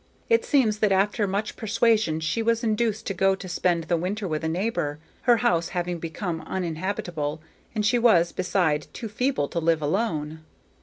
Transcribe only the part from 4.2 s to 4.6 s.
with a